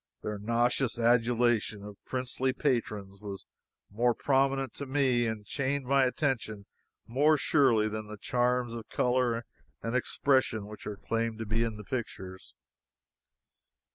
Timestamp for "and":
5.27-5.45, 9.83-9.95